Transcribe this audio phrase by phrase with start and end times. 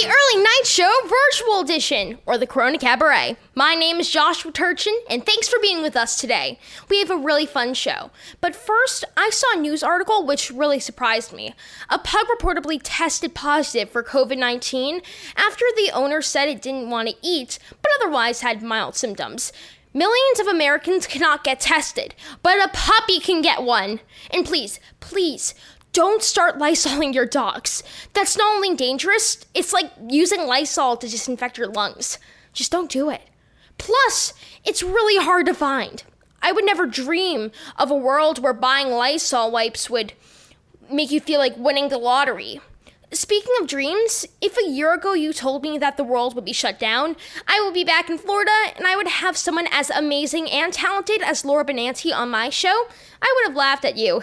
[0.00, 3.36] The Early Night Show Virtual Edition, or the Corona Cabaret.
[3.54, 6.58] My name is Joshua Turchin, and thanks for being with us today.
[6.88, 8.10] We have a really fun show.
[8.40, 11.54] But first, I saw a news article which really surprised me.
[11.90, 15.02] A pug reportedly tested positive for COVID 19
[15.36, 19.52] after the owner said it didn't want to eat, but otherwise had mild symptoms.
[19.92, 24.00] Millions of Americans cannot get tested, but a puppy can get one.
[24.30, 25.54] And please, please,
[25.92, 27.82] don't start Lysoling your dogs.
[28.12, 32.18] That's not only dangerous, it's like using Lysol to disinfect your lungs.
[32.52, 33.22] Just don't do it.
[33.78, 34.34] Plus,
[34.64, 36.02] it's really hard to find.
[36.42, 40.12] I would never dream of a world where buying Lysol wipes would
[40.90, 42.60] make you feel like winning the lottery.
[43.12, 46.52] Speaking of dreams, if a year ago you told me that the world would be
[46.52, 47.16] shut down,
[47.48, 51.20] I would be back in Florida and I would have someone as amazing and talented
[51.20, 52.86] as Laura Benanti on my show,
[53.20, 54.22] I would have laughed at you.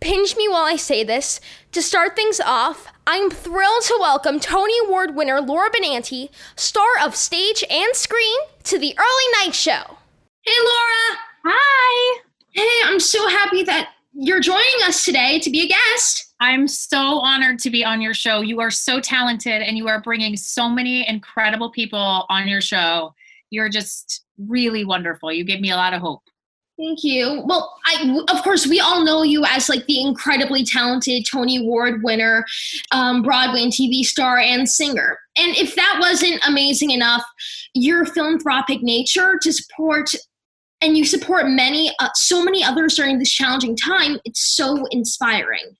[0.00, 1.40] Pinch me while I say this.
[1.72, 7.16] To start things off, I'm thrilled to welcome Tony Award winner Laura Benanti, star of
[7.16, 9.96] stage and screen, to the Early Night Show.
[10.42, 11.18] Hey, Laura.
[11.46, 12.20] Hi.
[12.52, 16.32] Hey, I'm so happy that you're joining us today to be a guest.
[16.40, 18.40] I'm so honored to be on your show.
[18.40, 23.14] You are so talented and you are bringing so many incredible people on your show.
[23.50, 25.32] You're just really wonderful.
[25.32, 26.22] You give me a lot of hope.
[26.78, 27.42] Thank you.
[27.44, 32.04] Well, I of course we all know you as like the incredibly talented Tony Award
[32.04, 32.44] winner,
[32.92, 35.18] um, Broadway and TV star and singer.
[35.36, 37.24] And if that wasn't amazing enough,
[37.74, 40.10] your philanthropic nature to support
[40.80, 44.20] and you support many uh, so many others during this challenging time.
[44.24, 45.76] It's so inspiring.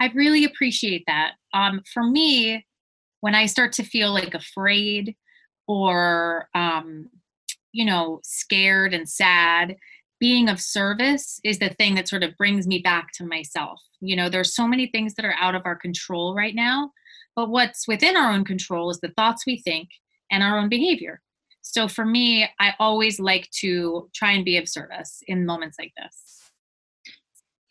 [0.00, 1.34] I really appreciate that.
[1.54, 2.66] Um, for me,
[3.20, 5.14] when I start to feel like afraid
[5.68, 7.10] or um,
[7.70, 9.76] you know scared and sad
[10.22, 13.82] being of service is the thing that sort of brings me back to myself.
[14.00, 16.92] You know, there's so many things that are out of our control right now,
[17.34, 19.88] but what's within our own control is the thoughts we think
[20.30, 21.20] and our own behavior.
[21.62, 25.92] So for me, I always like to try and be of service in moments like
[25.96, 26.38] this.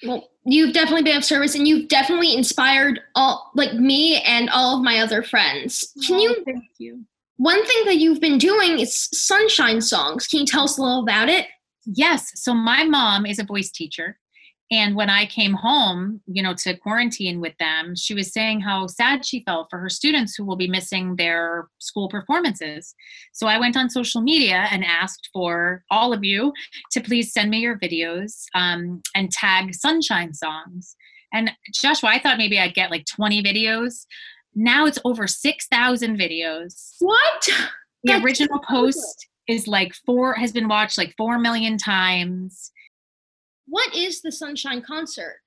[0.06, 4.75] Well, you've definitely been of service and you've definitely inspired all like me and all
[4.75, 5.94] of my other friends.
[6.06, 7.06] Can oh, you thank you.
[7.38, 10.28] One thing that you've been doing is sunshine songs.
[10.28, 11.47] Can you tell us a little about it?
[11.86, 12.31] Yes.
[12.36, 14.18] So my mom is a voice teacher.
[14.72, 18.88] And when I came home, you know, to quarantine with them, she was saying how
[18.88, 22.96] sad she felt for her students who will be missing their school performances.
[23.34, 26.53] So I went on social media and asked for all of you
[26.94, 30.96] to please send me your videos um, and tag sunshine songs.
[31.34, 34.06] And Joshua, I thought maybe I'd get like 20 videos.
[34.56, 36.96] Now it's over 6,000 videos.
[37.00, 37.50] What?
[38.03, 42.72] The That's original post is like four has been watched like four million times.
[43.68, 45.38] What is the Sunshine Concert?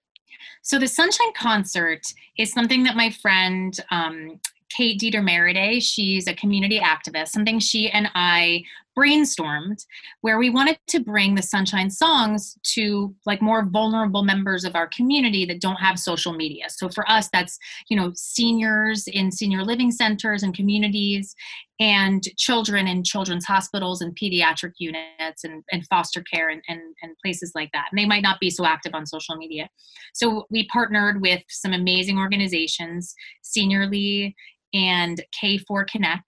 [0.62, 2.02] So the Sunshine Concert
[2.38, 4.40] is something that my friend um,
[4.70, 8.64] Kate Dieter Meride, she's a community activist, something she and I
[8.96, 9.84] brainstormed
[10.20, 14.86] where we wanted to bring the sunshine songs to like more vulnerable members of our
[14.88, 16.66] community that don't have social media.
[16.68, 21.34] So for us that's you know seniors in senior living centers and communities
[21.80, 27.16] and children in children's hospitals and pediatric units and, and foster care and, and, and
[27.20, 27.88] places like that.
[27.90, 29.68] And they might not be so active on social media.
[30.12, 33.12] So we partnered with some amazing organizations
[33.42, 34.34] seniorly
[34.72, 36.20] and K4Connect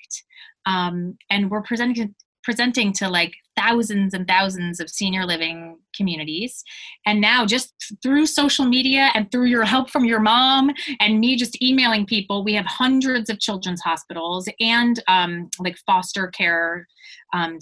[0.67, 2.15] um, and we're presenting
[2.47, 6.63] presenting to like thousands and thousands of senior living communities.
[7.05, 7.75] And now, just
[8.05, 10.71] through social media and through your help from your mom
[11.01, 16.29] and me just emailing people, we have hundreds of children's hospitals and um, like foster
[16.29, 16.87] care
[17.35, 17.59] um,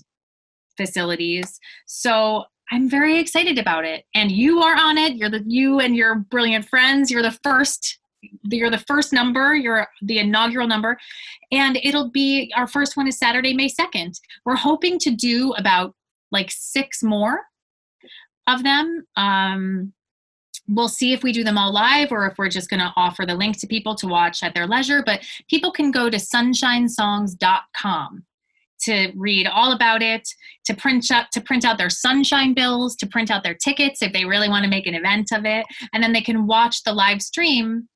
[0.77, 1.59] facilities.
[1.87, 4.05] So I'm very excited about it.
[4.15, 5.17] And you are on it.
[5.17, 7.11] You're the you and your brilliant friends.
[7.11, 7.99] You're the first
[8.45, 10.97] you're the first number you're the inaugural number
[11.53, 15.95] and it'll be our first one is saturday may 2nd we're hoping to do about
[16.31, 17.43] like six more
[18.47, 19.05] of them.
[19.17, 19.93] Um,
[20.69, 23.27] we'll see if we do them all live or if we're just going to offer
[23.27, 25.21] the link to people to watch at their leisure but
[25.51, 28.25] people can go to sunshinesongs.com
[28.81, 30.27] to read all about it
[30.65, 34.11] to print out to print out their sunshine bills to print out their tickets if
[34.15, 36.95] they really want to make an event of it and then they can watch the
[36.95, 37.87] live stream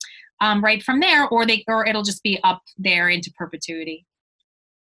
[0.41, 4.07] um, right from there, or they or it'll just be up there into perpetuity.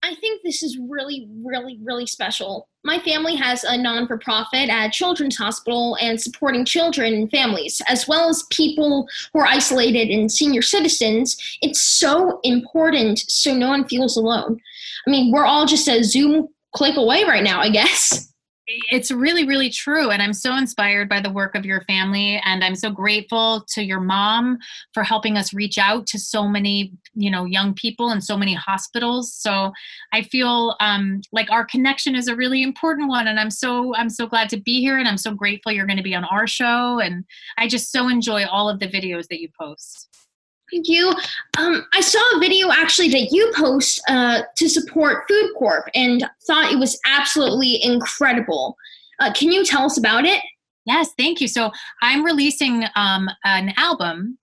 [0.03, 2.69] I think this is really, really, really special.
[2.85, 7.83] My family has a non for profit at Children's Hospital and supporting children and families,
[7.89, 11.37] as well as people who are isolated and senior citizens.
[11.63, 14.61] It's so important so no one feels alone.
[15.07, 18.33] I mean, we're all just a Zoom click away right now, I guess.
[18.69, 20.11] it's really really true.
[20.11, 22.41] And i'm so inspired by the work of your family.
[22.45, 24.59] And i'm so grateful to your mom
[24.93, 28.55] for helping us reach out to so many you know young people and so many
[28.55, 29.33] hospitals.
[29.35, 29.73] So
[30.13, 33.27] i feel um, like our connection is a really important one.
[33.27, 34.99] And i'm so i'm so glad to be here.
[34.99, 37.01] And i'm so grateful you're going to be on our show.
[37.01, 37.25] And
[37.57, 40.28] i just so enjoy all of the videos that you post
[40.71, 41.13] Thank you.
[41.57, 46.71] Um, I saw a video actually that you post uh, to support FoodCorps and thought
[46.71, 48.77] it was absolutely incredible.
[49.19, 50.43] Uh, can you tell us about it?
[50.85, 51.49] Yes, thank you.
[51.49, 51.71] So
[52.03, 54.39] I'm releasing um, an album.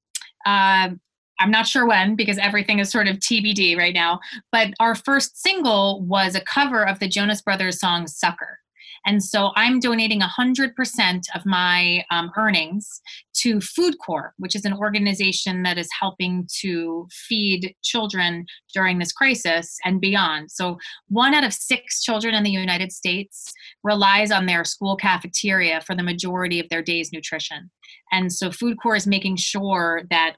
[0.45, 0.89] Uh,
[1.39, 4.19] I'm not sure when because everything is sort of TBD right now.
[4.51, 8.59] But our first single was a cover of the Jonas Brothers song Sucker.
[9.05, 13.01] And so I'm donating 100% of my um, earnings
[13.35, 19.77] to FoodCorps, which is an organization that is helping to feed children during this crisis
[19.85, 20.51] and beyond.
[20.51, 23.53] So one out of six children in the United States
[23.83, 27.69] relies on their school cafeteria for the majority of their day's nutrition.
[28.11, 30.35] And so FoodCorps is making sure that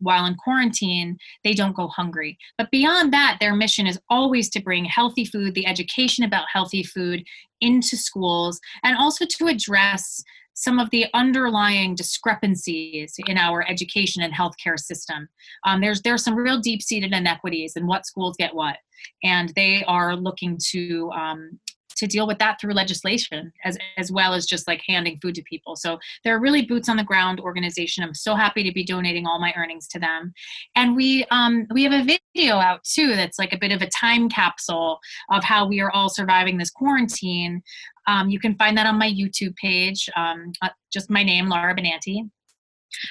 [0.00, 2.38] while in quarantine, they don't go hungry.
[2.56, 6.82] But beyond that, their mission is always to bring healthy food, the education about healthy
[6.82, 7.24] food
[7.60, 10.22] into schools, and also to address
[10.54, 15.28] some of the underlying discrepancies in our education and healthcare system.
[15.64, 18.76] Um, there's there's some real deep-seated inequities in what schools get what,
[19.22, 21.60] and they are looking to um,
[21.98, 25.42] to deal with that through legislation as, as well as just like handing food to
[25.42, 25.76] people.
[25.76, 28.02] So they're a really boots on the ground organization.
[28.02, 30.32] I'm so happy to be donating all my earnings to them.
[30.76, 33.88] And we um, we have a video out too that's like a bit of a
[33.88, 34.98] time capsule
[35.30, 37.62] of how we are all surviving this quarantine.
[38.06, 41.74] Um, you can find that on my YouTube page, um, uh, just my name, Laura
[41.74, 42.28] Benanti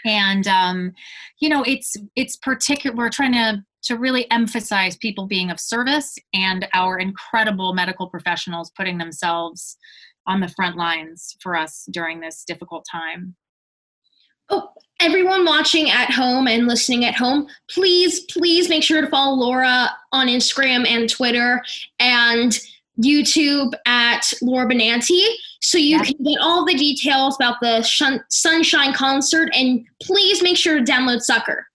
[0.06, 0.92] and um,
[1.39, 6.16] you know it's it's particular we're trying to to really emphasize people being of service
[6.34, 9.78] and our incredible medical professionals putting themselves
[10.28, 13.36] on the front lines for us during this difficult time.
[14.50, 14.69] Oh,
[15.00, 19.89] everyone watching at home and listening at home, please, please make sure to follow Laura
[20.12, 21.62] on Instagram and Twitter
[22.00, 22.60] and
[23.01, 25.22] YouTube at Laura Benanti
[25.62, 27.84] so you can get all the details about the
[28.30, 31.66] Sunshine concert and please make sure to download Sucker.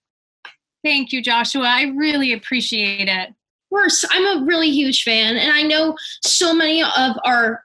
[0.84, 1.64] Thank you, Joshua.
[1.64, 3.28] I really appreciate it.
[3.28, 7.62] Of course, I'm a really huge fan, and I know so many of our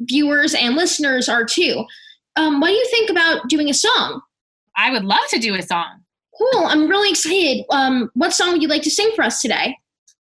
[0.00, 1.84] viewers and listeners are too.
[2.36, 4.20] Um, what do you think about doing a song?
[4.76, 6.04] I would love to do a song.
[6.38, 6.66] Cool.
[6.66, 7.64] I'm really excited.
[7.70, 9.76] Um, what song would you like to sing for us today?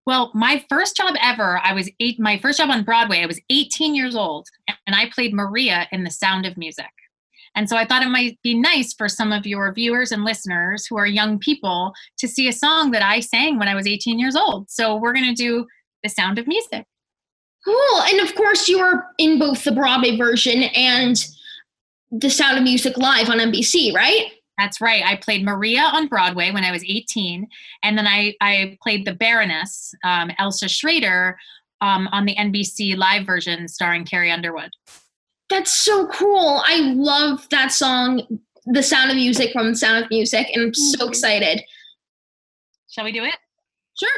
[0.07, 3.41] Well, my first job ever, I was eight, my first job on Broadway, I was
[3.51, 4.49] 18 years old,
[4.87, 6.87] and I played Maria in The Sound of Music.
[7.57, 10.87] And so I thought it might be nice for some of your viewers and listeners
[10.87, 14.19] who are young people to see a song that I sang when I was 18
[14.19, 14.71] years old.
[14.71, 15.67] So we're going to do
[16.03, 16.85] The Sound of Music.
[17.65, 18.03] Cool.
[18.03, 21.17] And of course, you were in both the Broadway version and
[22.13, 24.33] The Sound of Music live on NBC, right?
[24.59, 25.03] That's right.
[25.05, 27.47] I played Maria on Broadway when I was 18.
[27.83, 31.39] And then I, I played the Baroness, um, Elsa Schraeder,
[31.81, 34.71] um, on the NBC live version starring Carrie Underwood.
[35.49, 36.61] That's so cool.
[36.65, 40.75] I love that song, The Sound of Music from The Sound of Music, and I'm
[40.75, 41.09] so mm-hmm.
[41.09, 41.63] excited.
[42.91, 43.35] Shall we do it?
[43.99, 44.11] Sure.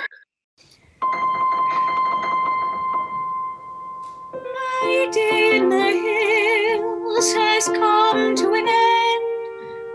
[4.33, 5.91] Night in the
[6.79, 9.25] hills has come to an end.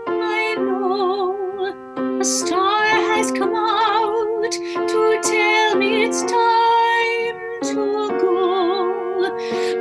[0.06, 8.03] I know a star has come out to tell me it's time to go.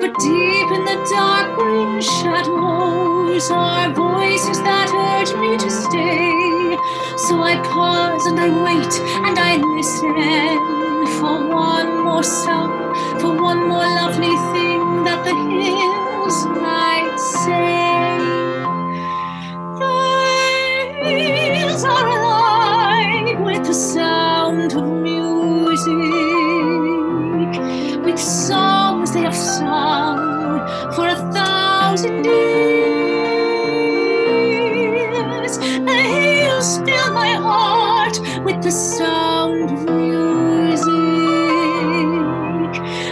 [0.01, 6.77] But deep in the dark, green shadows are voices that urge me to stay.
[7.17, 8.93] So I pause and I wait
[9.25, 10.13] and I listen
[11.20, 18.20] for one more song, for one more lovely thing that the hills might say.
[21.03, 21.12] The
[21.55, 25.93] hills are alive with the sound of music,
[28.03, 28.73] with songs
[30.96, 33.13] for a thousand years.
[35.58, 40.93] The hills fill my heart with the sound of music.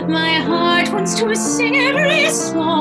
[0.10, 2.81] My heart wants to sing every song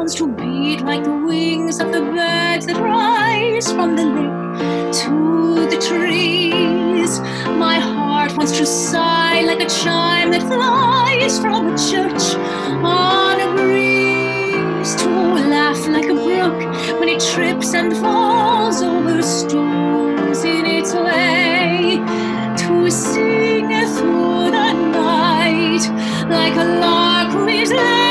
[0.00, 5.66] wants to beat like the wings of the birds that rise from the lake to
[5.68, 7.20] the trees.
[7.66, 12.34] My heart wants to sigh like a chime that flies from a church
[12.82, 14.94] on a breeze.
[15.02, 15.10] To
[15.54, 16.58] laugh like a brook
[16.98, 22.00] when it trips and falls over stones in its way.
[22.62, 25.84] To sing through the night.
[26.30, 28.09] like a lark all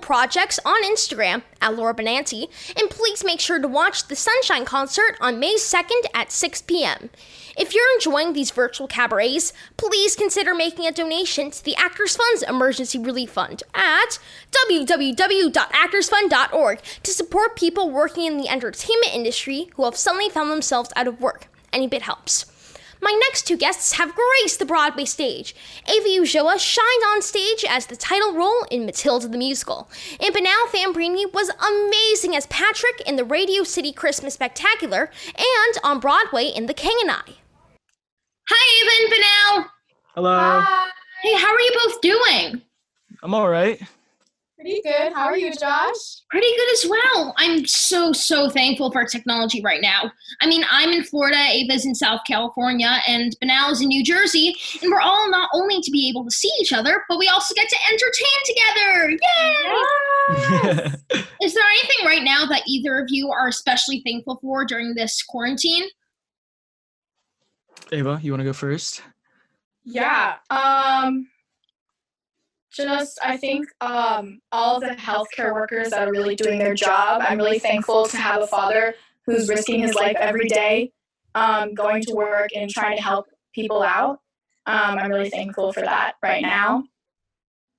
[0.00, 5.16] projects on Instagram at Laura Benanti, and please make sure to watch the Sunshine concert
[5.20, 7.10] on May 2nd at 6 p.m.
[7.56, 12.42] If you're enjoying these virtual cabarets, please consider making a donation to the Actors Fund's
[12.42, 14.18] Emergency Relief Fund at
[14.68, 21.06] www.actorsfund.org to support people working in the entertainment industry who have suddenly found themselves out
[21.06, 21.46] of work.
[21.72, 22.49] Any bit helps.
[23.02, 25.54] My next two guests have graced the Broadway stage.
[25.86, 29.88] Ava Ulloa shined on stage as the title role in Matilda the Musical,
[30.20, 36.00] and Bonale Fambrini was amazing as Patrick in the Radio City Christmas Spectacular and on
[36.00, 37.22] Broadway in The King and I.
[38.48, 39.70] Hi, Ava and Bonale.
[40.14, 40.60] Hello.
[41.22, 42.62] Hey, how are you both doing?
[43.22, 43.80] I'm all right.
[44.60, 45.14] Pretty good.
[45.14, 46.20] How are you, Josh?
[46.28, 47.34] Pretty good as well.
[47.38, 50.12] I'm so, so thankful for technology right now.
[50.42, 54.90] I mean, I'm in Florida, Ava's in South California, and Bonale's in New Jersey, and
[54.90, 57.70] we're all not only to be able to see each other, but we also get
[57.70, 59.10] to entertain together.
[61.12, 61.24] Yay!
[61.42, 65.22] Is there anything right now that either of you are especially thankful for during this
[65.22, 65.84] quarantine?
[67.92, 69.00] Ava, you want to go first?
[69.86, 70.34] Yeah.
[70.50, 71.28] Um
[72.72, 77.22] just I think um all the healthcare workers that are really doing their job.
[77.26, 78.94] I'm really thankful to have a father
[79.26, 80.92] who's risking his life every day,
[81.34, 84.20] um, going to work and trying to help people out.
[84.66, 86.84] Um, I'm really thankful for that right now.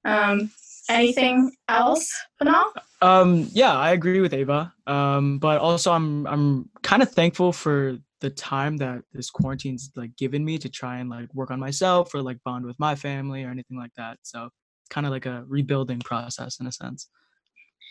[0.03, 0.51] Um,
[0.89, 2.74] anything else, Bonale?
[3.01, 4.74] Um, yeah, I agree with Ava.
[4.88, 10.15] Um, but also I'm I'm kind of thankful for the time that this quarantine's like
[10.15, 13.43] given me to try and like work on myself or like bond with my family
[13.43, 14.19] or anything like that.
[14.21, 14.50] So
[14.91, 17.07] kind of like a rebuilding process in a sense.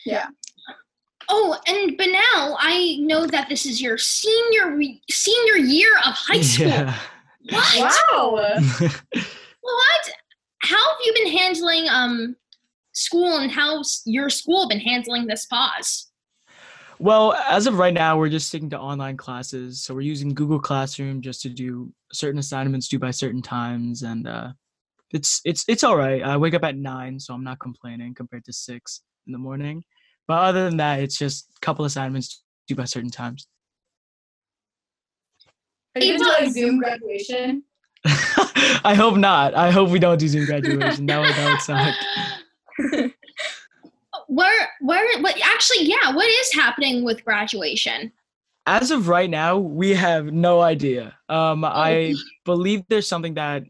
[0.06, 0.28] Yeah.
[1.28, 6.40] Oh, and Bonale, I know that this is your senior re- senior year of high
[6.40, 6.68] school.
[6.68, 6.96] Yeah.
[7.50, 7.98] What?
[8.12, 8.58] Wow.
[9.62, 10.10] What?
[10.62, 12.36] How have you been handling um
[12.92, 16.10] school and how's your school been handling this pause?
[17.00, 19.82] well, as of right now, we're just sticking to online classes.
[19.82, 24.28] So we're using Google Classroom just to do certain assignments due by certain times, and
[24.28, 24.52] uh,
[25.12, 26.22] it's it's it's all right.
[26.22, 29.82] I wake up at nine, so I'm not complaining compared to six in the morning.
[30.28, 33.46] But other than that, it's just a couple assignments due by certain times.
[35.96, 37.64] Are you gonna do like Zoom graduation?
[38.84, 39.54] I hope not.
[39.54, 41.06] I hope we don't do Zoom graduation.
[41.06, 43.12] That would that would suck.
[44.28, 48.12] Where where what actually yeah, what is happening with graduation?
[48.64, 51.16] As of right now, we have no idea.
[51.28, 52.14] Um, I
[52.44, 53.64] believe there's something that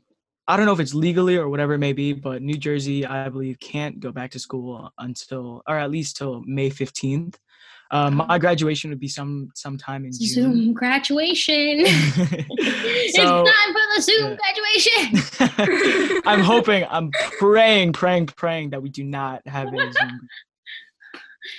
[0.50, 3.28] I don't know if it's legally or whatever it may be, but New Jersey, I
[3.28, 7.36] believe, can't go back to school until, or at least till May 15th.
[7.92, 10.26] Um, my graduation would be some sometime in June.
[10.26, 11.54] Zoom graduation.
[11.86, 14.36] it's time for the Zoom yeah.
[14.42, 16.22] graduation.
[16.26, 20.28] I'm hoping, I'm praying, praying, praying that we do not have a Zoom.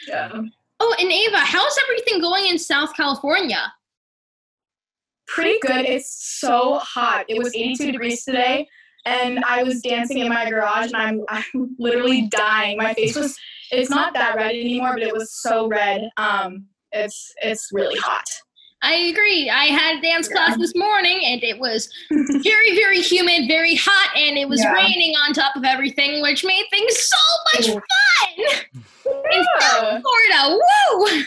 [0.07, 0.41] Yeah.
[0.79, 3.73] Oh, and Ava, how's everything going in South California?
[5.27, 5.85] Pretty good.
[5.85, 7.25] It's so hot.
[7.27, 8.67] It was 82 degrees today,
[9.05, 12.77] and I was dancing in my garage, and I'm I'm literally dying.
[12.77, 13.37] My face was
[13.71, 16.09] it's not that red anymore, but it was so red.
[16.17, 18.25] Um, it's it's really hot.
[18.83, 19.47] I agree.
[19.49, 20.35] I had dance Yeah.
[20.37, 24.73] class this morning and it was very, very humid, very hot, and it was Yeah.
[24.73, 27.17] raining on top of everything, which made things so
[27.53, 28.55] much fun.
[29.05, 30.01] In Yeah.
[30.01, 31.23] Florida, woo!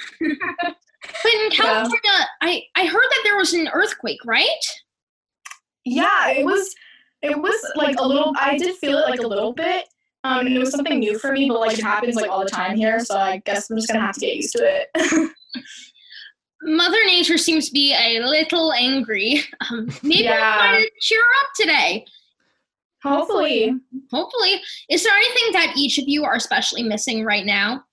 [1.22, 4.46] but in California, I, I heard that there was an earthquake, right?
[5.84, 6.74] Yeah, it was
[7.24, 9.86] it was like a little I did feel it like a little bit.
[10.24, 12.50] Um and it was something new for me, but like it happens like all the
[12.50, 15.30] time here, so I guess I'm just gonna have to get used to it.
[16.62, 19.42] Mother Nature seems to be a little angry.
[19.70, 20.32] Um, maybe Yeah.
[20.56, 22.06] we'll try to cheer her up today.
[23.02, 23.74] Hopefully.
[24.10, 24.62] Hopefully.
[24.88, 27.84] Is there anything that each of you are especially missing right now?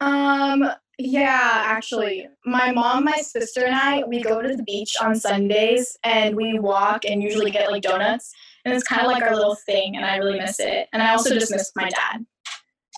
[0.00, 0.62] Um
[0.98, 2.26] yeah, actually.
[2.44, 6.58] My mom, my sister and I, we go to the beach on Sundays and we
[6.58, 8.32] walk and usually get like donuts.
[8.64, 10.88] And it's kind of like our little thing and I really miss it.
[10.92, 12.24] And I also just miss my dad.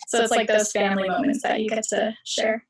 [0.07, 2.65] So it's like those family moments that you get to share.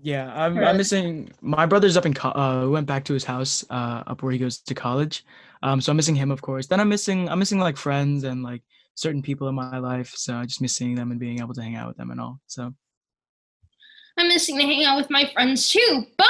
[0.00, 1.30] Yeah, I'm, I'm missing.
[1.40, 2.12] My brother's up in.
[2.12, 5.24] Co- uh, went back to his house, uh, up where he goes to college.
[5.62, 6.66] Um, so I'm missing him, of course.
[6.66, 7.28] Then I'm missing.
[7.28, 8.62] I'm missing like friends and like
[8.94, 10.12] certain people in my life.
[10.16, 12.20] So I just miss seeing them and being able to hang out with them and
[12.20, 12.40] all.
[12.48, 12.74] So
[14.18, 16.26] I'm missing to hang out with my friends too, but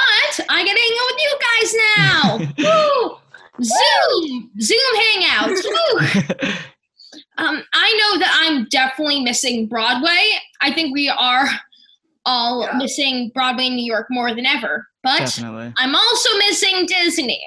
[0.49, 2.37] I get to hang out with you guys now.
[3.09, 3.17] Woo!
[3.63, 5.63] Zoom, Zoom hangouts.
[6.43, 6.49] Woo!
[7.37, 10.23] Um, I know that I'm definitely missing Broadway.
[10.61, 11.47] I think we are
[12.25, 12.77] all Yeah.
[12.77, 14.87] missing Broadway in New York more than ever.
[15.03, 15.73] But definitely.
[15.77, 17.43] I'm also missing Disney.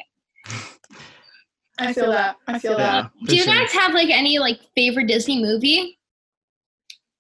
[1.79, 2.37] I feel that.
[2.47, 3.11] I feel Yeah, that.
[3.27, 3.55] Do you sure.
[3.55, 5.99] guys have like any like favorite Disney movie?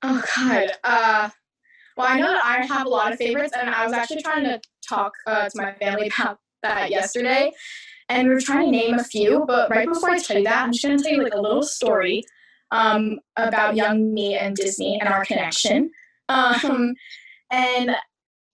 [0.02, 0.70] Oh God.
[0.84, 1.28] Uh,
[1.96, 4.44] well, I know that I have a lot of favorites, and I was actually trying
[4.44, 7.52] to talk uh, to my family about that yesterday,
[8.08, 9.44] and we were trying to name a few.
[9.46, 11.62] But right before I tell you that, I'm just gonna tell you like a little
[11.62, 12.22] story
[12.70, 15.90] um, about young me and Disney and our connection.
[16.28, 16.94] Um,
[17.50, 17.96] and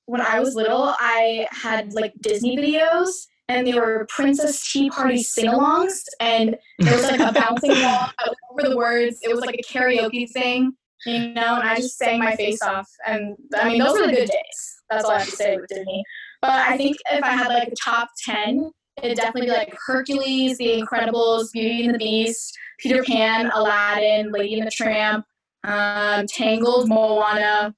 [0.06, 5.20] when I was little, I had like Disney videos, and they were Princess Tea Party
[5.20, 8.10] sing-alongs, and there was like a bouncing ball
[8.52, 9.18] over the words.
[9.22, 10.74] It was like a karaoke thing
[11.06, 12.88] you know, and I just sang my face off.
[13.06, 14.82] And I mean, those were the good days.
[14.90, 16.04] That's all I have to say with Disney.
[16.40, 18.70] But I think if I had like a top 10,
[19.02, 24.58] it'd definitely be like Hercules, The Incredibles, Beauty and the Beast, Peter Pan, Aladdin, Lady
[24.58, 25.24] and the Tramp,
[25.64, 27.74] um, Tangled, Moana,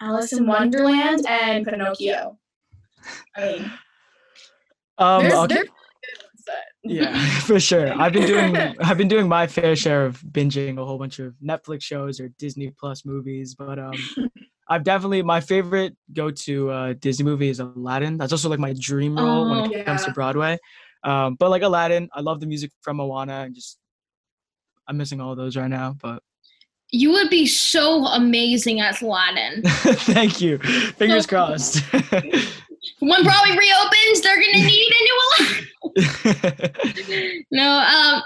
[0.00, 2.38] Alice in Wonderland, and Pinocchio.
[3.36, 3.72] I mean,
[4.98, 5.54] Um, there's, okay.
[5.54, 5.68] there's
[6.84, 7.92] yeah for sure.
[7.92, 11.34] I've been doing i've been doing my fair share of binging a whole bunch of
[11.44, 13.94] netflix shows or disney plus movies but um
[14.68, 18.16] i've definitely my favorite go-to uh disney movie is aladdin.
[18.18, 20.58] That's also like my dream role when Oh, it comes to broadway.
[21.04, 23.78] Um but like aladdin i love the music from moana and just
[24.88, 26.22] i'm missing all those right now but
[26.90, 29.62] You would be so amazing as Aladdin.
[30.12, 30.58] thank you.
[30.98, 31.80] Fingers So- crossed
[33.08, 35.20] when Broadway reopens, they're gonna need a new
[36.84, 37.44] Aladdin.
[37.50, 38.22] No, um,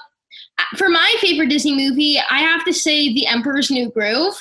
[0.76, 4.34] for my favorite Disney movie, I have to say The Emperor's New Groove.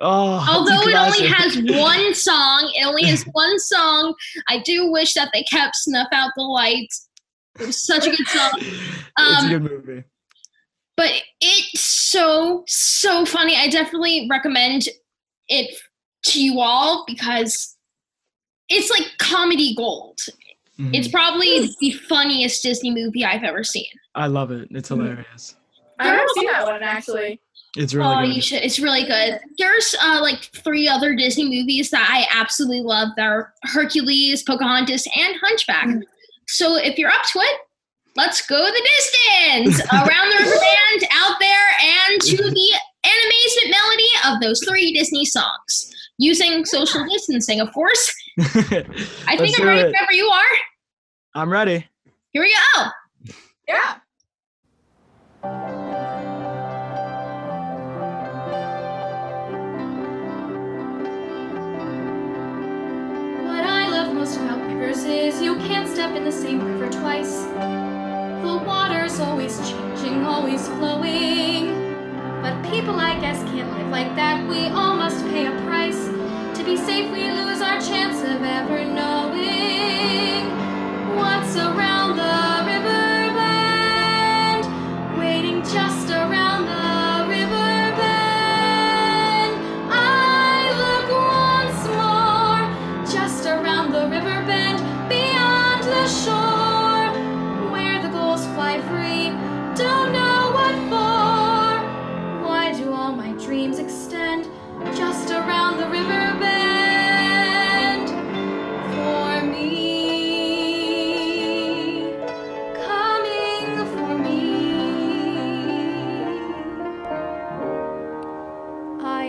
[0.00, 4.14] oh Although it only has one song, it only has one song.
[4.48, 7.08] I do wish that they kept Snuff Out the Lights.
[7.58, 8.50] It was such a good song.
[8.60, 10.04] it's Um, a good movie
[10.96, 14.86] but it's so so funny i definitely recommend
[15.48, 15.74] it
[16.24, 17.74] to you all because
[18.70, 20.18] it's like comedy gold.
[20.78, 20.94] Mhm.
[20.94, 23.84] it's probably the funniest disney movie i've ever seen.
[24.14, 24.68] I love it.
[24.70, 24.96] It's Mhm.
[25.02, 25.54] hilarious.
[25.98, 27.40] I haven't seen that one actually.
[27.76, 28.34] it's really oh good.
[28.34, 29.38] you should it's really good.
[29.58, 35.06] There's uh like three other disney movies that i absolutely love that are hercules pocahontas
[35.16, 35.86] and hunchback.
[35.86, 36.02] Mm.
[36.48, 37.56] so if you're up to it
[38.16, 41.68] let's go the distance around the river band out there
[42.10, 42.68] and to the
[43.04, 45.94] animation melody of those three disney songs.
[46.18, 49.86] Using social distancing of course i think i'm ready it.
[49.86, 50.56] whenever you are
[51.34, 51.86] i'm ready
[52.32, 52.86] here we go
[53.68, 53.96] Yeah.
[63.46, 67.44] What I love most about rivers is you can't step in the same river twice.
[67.44, 71.66] The water's always changing, always flowing.
[72.42, 74.48] But people, I guess, can't live like that.
[74.48, 74.89] We all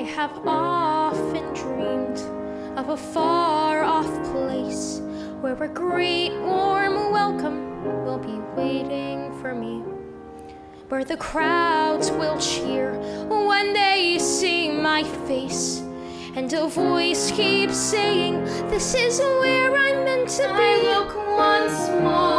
[0.03, 2.19] have often dreamed
[2.77, 5.01] of a far off place
[5.41, 9.79] where a great warm welcome will be waiting for me.
[10.89, 12.93] Where the crowds will cheer
[13.27, 15.81] when they see my face.
[16.35, 20.49] And a voice keeps saying, This is where I'm meant to be.
[20.49, 22.30] I look once more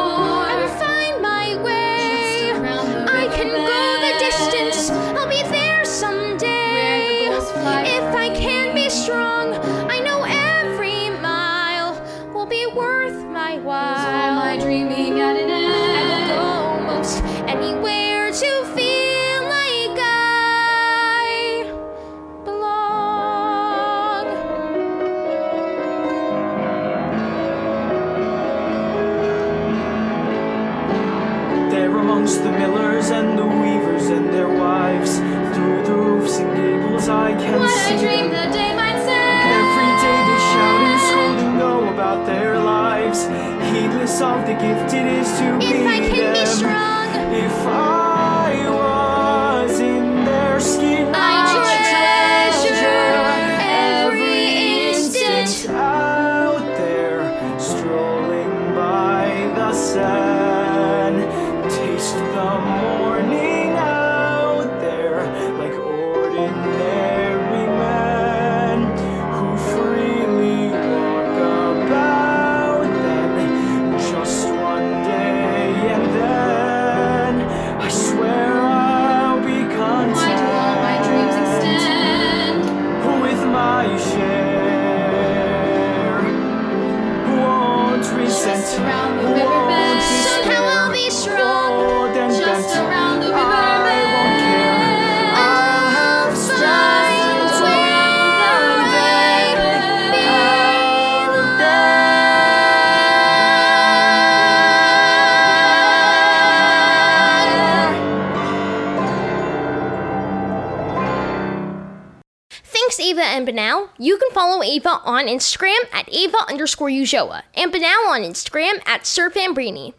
[113.03, 118.81] Bonale, you can follow Ava on Instagram at Ava underscore Ulloa and Bonale on Instagram
[118.87, 119.93] at Sir Fambrini.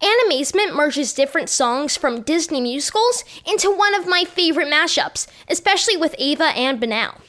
[0.00, 6.14] Animazement merges different songs from Disney musicals into one of my favorite mashups, especially with
[6.16, 7.20] Ava and Bonale.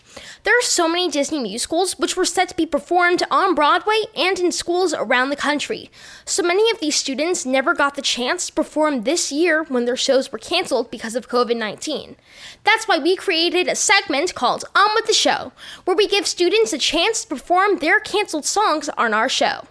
[0.43, 4.39] There are so many Disney musicals which were set to be performed on Broadway and
[4.39, 5.89] in schools around the country.
[6.25, 9.95] So many of these students never got the chance to perform this year when their
[9.95, 12.15] shows were canceled because of COVID 19.
[12.63, 15.51] That's why we created a segment called On with the Show,
[15.85, 19.65] where we give students a chance to perform their canceled songs on our show.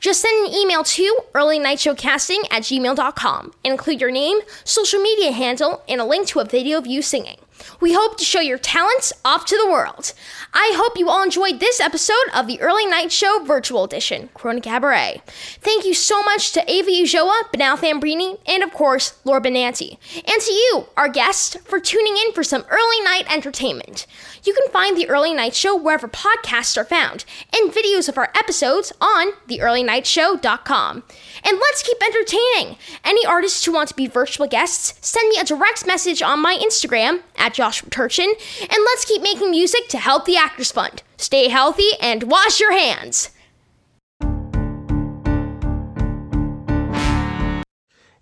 [0.00, 5.82] Just send an email to earlynightshowcasting at gmail.com and include your name, social media handle,
[5.88, 7.38] and a link to a video of you singing.
[7.80, 10.12] We hope to show your talents off to the world.
[10.52, 14.60] I hope you all enjoyed this episode of the Early Night Show Virtual Edition, Corona
[14.60, 15.22] Cabaret.
[15.60, 19.98] Thank you so much to Ava Ulloa, Bonale Fambrini, and of course, Laura Benanti.
[20.14, 24.06] And to you, our guest, for tuning in for some early night entertainment.
[24.42, 28.32] You can find The Early Night Show wherever podcasts are found, and videos of our
[28.34, 31.02] episodes on theearlynightshow.com.
[31.44, 32.76] And let's keep entertaining!
[33.04, 36.56] Any artists who want to be virtual guests, send me a direct message on my
[36.56, 41.02] Instagram at Joshua Turchin, and let's keep making music to help the Actors Fund.
[41.16, 43.30] Stay healthy and wash your hands!